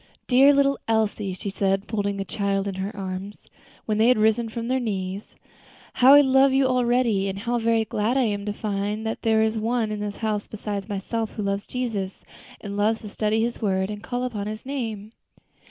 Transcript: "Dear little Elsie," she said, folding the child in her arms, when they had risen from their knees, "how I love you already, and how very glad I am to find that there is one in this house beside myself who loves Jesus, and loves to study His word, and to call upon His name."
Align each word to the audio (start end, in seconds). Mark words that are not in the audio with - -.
"Dear 0.25 0.51
little 0.51 0.79
Elsie," 0.87 1.33
she 1.33 1.51
said, 1.51 1.85
folding 1.85 2.17
the 2.17 2.25
child 2.25 2.67
in 2.67 2.73
her 2.73 2.97
arms, 2.97 3.37
when 3.85 3.99
they 3.99 4.07
had 4.07 4.17
risen 4.17 4.49
from 4.49 4.67
their 4.67 4.79
knees, 4.79 5.35
"how 5.93 6.15
I 6.15 6.21
love 6.21 6.51
you 6.53 6.65
already, 6.65 7.27
and 7.29 7.37
how 7.37 7.59
very 7.59 7.85
glad 7.85 8.17
I 8.17 8.23
am 8.23 8.43
to 8.47 8.51
find 8.51 9.05
that 9.05 9.21
there 9.21 9.43
is 9.43 9.59
one 9.59 9.91
in 9.91 9.99
this 9.99 10.15
house 10.15 10.47
beside 10.47 10.89
myself 10.89 11.33
who 11.33 11.43
loves 11.43 11.67
Jesus, 11.67 12.23
and 12.61 12.75
loves 12.75 13.01
to 13.01 13.09
study 13.09 13.43
His 13.43 13.61
word, 13.61 13.91
and 13.91 14.01
to 14.01 14.09
call 14.09 14.23
upon 14.23 14.47
His 14.47 14.65
name." 14.65 15.11